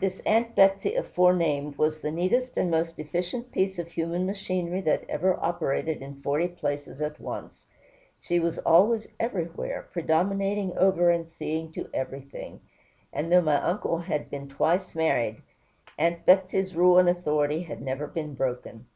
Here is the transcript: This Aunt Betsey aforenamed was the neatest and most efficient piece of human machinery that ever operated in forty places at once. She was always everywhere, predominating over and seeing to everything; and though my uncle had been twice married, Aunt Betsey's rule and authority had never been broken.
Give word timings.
This 0.00 0.18
Aunt 0.26 0.56
Betsey 0.56 0.96
aforenamed 0.96 1.78
was 1.78 2.00
the 2.00 2.10
neatest 2.10 2.56
and 2.56 2.72
most 2.72 2.98
efficient 2.98 3.52
piece 3.52 3.78
of 3.78 3.86
human 3.86 4.26
machinery 4.26 4.80
that 4.80 5.04
ever 5.08 5.38
operated 5.40 6.02
in 6.02 6.20
forty 6.22 6.48
places 6.48 7.00
at 7.00 7.20
once. 7.20 7.64
She 8.20 8.40
was 8.40 8.58
always 8.58 9.06
everywhere, 9.20 9.86
predominating 9.92 10.76
over 10.76 11.10
and 11.10 11.28
seeing 11.28 11.70
to 11.74 11.88
everything; 11.94 12.62
and 13.12 13.30
though 13.30 13.40
my 13.40 13.62
uncle 13.62 13.98
had 13.98 14.28
been 14.28 14.48
twice 14.48 14.96
married, 14.96 15.36
Aunt 15.96 16.26
Betsey's 16.26 16.74
rule 16.74 16.98
and 16.98 17.08
authority 17.08 17.62
had 17.62 17.80
never 17.80 18.08
been 18.08 18.34
broken. 18.34 18.86